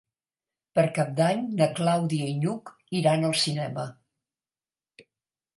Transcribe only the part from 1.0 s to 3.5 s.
d'Any na Clàudia i n'Hug iran al